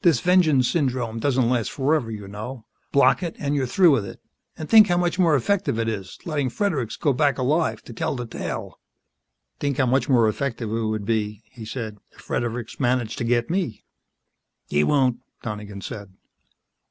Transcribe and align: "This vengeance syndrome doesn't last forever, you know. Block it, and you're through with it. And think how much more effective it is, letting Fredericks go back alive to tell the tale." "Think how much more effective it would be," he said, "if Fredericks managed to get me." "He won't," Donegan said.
"This 0.00 0.20
vengeance 0.20 0.70
syndrome 0.70 1.20
doesn't 1.20 1.50
last 1.50 1.70
forever, 1.70 2.10
you 2.10 2.26
know. 2.26 2.64
Block 2.92 3.22
it, 3.22 3.36
and 3.38 3.54
you're 3.54 3.66
through 3.66 3.90
with 3.90 4.06
it. 4.06 4.18
And 4.56 4.70
think 4.70 4.86
how 4.86 4.96
much 4.96 5.18
more 5.18 5.36
effective 5.36 5.78
it 5.78 5.86
is, 5.86 6.18
letting 6.24 6.48
Fredericks 6.48 6.96
go 6.96 7.12
back 7.12 7.36
alive 7.36 7.82
to 7.82 7.92
tell 7.92 8.16
the 8.16 8.24
tale." 8.24 8.80
"Think 9.58 9.76
how 9.76 9.84
much 9.84 10.08
more 10.08 10.30
effective 10.30 10.70
it 10.72 10.84
would 10.84 11.04
be," 11.04 11.42
he 11.44 11.66
said, 11.66 11.98
"if 12.12 12.22
Fredericks 12.22 12.80
managed 12.80 13.18
to 13.18 13.24
get 13.24 13.50
me." 13.50 13.84
"He 14.66 14.82
won't," 14.82 15.18
Donegan 15.42 15.82
said. 15.82 16.10